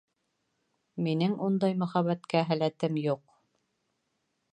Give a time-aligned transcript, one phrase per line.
[1.07, 3.21] Минең ундай мөхәббәткә һәләтем юҡ.